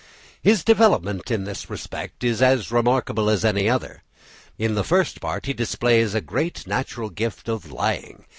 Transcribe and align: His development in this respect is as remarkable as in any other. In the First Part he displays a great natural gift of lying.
His 0.41 0.63
development 0.63 1.29
in 1.29 1.43
this 1.43 1.69
respect 1.69 2.23
is 2.23 2.41
as 2.41 2.71
remarkable 2.71 3.29
as 3.29 3.43
in 3.43 3.55
any 3.55 3.69
other. 3.69 4.01
In 4.57 4.73
the 4.73 4.83
First 4.83 5.21
Part 5.21 5.45
he 5.45 5.53
displays 5.53 6.15
a 6.15 6.21
great 6.21 6.65
natural 6.65 7.11
gift 7.11 7.47
of 7.47 7.71
lying. 7.71 8.25